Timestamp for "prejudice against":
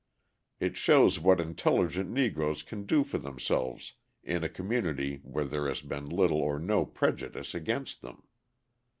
6.87-8.01